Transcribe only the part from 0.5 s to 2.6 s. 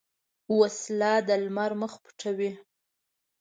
وسله د لمر مخ پټوي